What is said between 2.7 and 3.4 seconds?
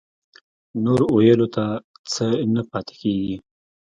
پاتې کېږي.